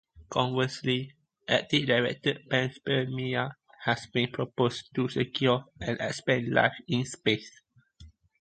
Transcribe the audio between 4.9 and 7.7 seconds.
to secure and expand life in space.